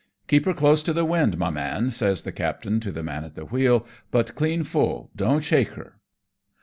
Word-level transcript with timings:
"Keep 0.29 0.45
her 0.45 0.53
close 0.55 0.81
to 0.81 0.93
the 0.93 1.05
wind, 1.05 1.37
my 1.37 1.51
man,'" 1.51 1.91
saj's 1.91 2.23
the 2.23 2.31
captain 2.31 2.79
to 2.79 2.91
the 2.91 3.03
man 3.03 3.23
at 3.23 3.35
the 3.35 3.45
wheel, 3.45 3.85
"but 4.09 4.33
clean 4.33 4.63
full, 4.63 5.11
don't 5.15 5.43
shake 5.43 5.73
her." 5.73 5.99